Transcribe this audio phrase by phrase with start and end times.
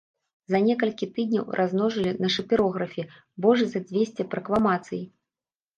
[0.53, 3.07] За некалькі тыдняў размножылі на шапірографе
[3.47, 5.01] больш за дзвесце пракламацый.